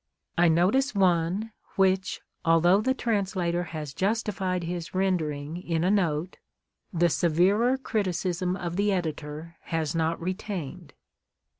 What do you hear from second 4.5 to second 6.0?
his rendering in a